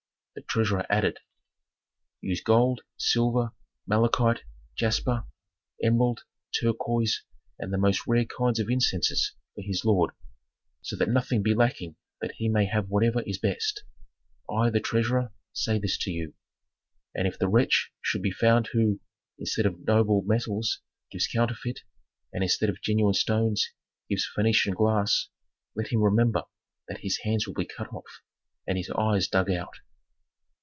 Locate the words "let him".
25.75-26.01